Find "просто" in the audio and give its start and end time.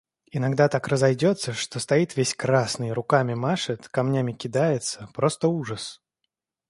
5.13-5.47